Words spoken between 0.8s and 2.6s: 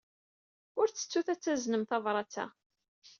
ttettut ad taznem tabṛat-a.